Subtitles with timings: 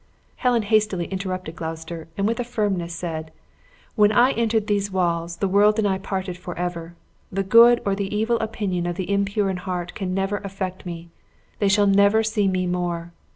[0.37, 3.31] Helen hastily interrupted Gloucester, and with firmness said,
[3.93, 6.95] "When I entered these walls, the world and I parted forever.
[7.31, 11.09] The good or the evil opinion of the impure in heart can never affect me
[11.59, 13.11] they shall never see me more.